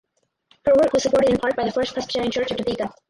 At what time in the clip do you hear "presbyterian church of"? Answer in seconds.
1.93-2.57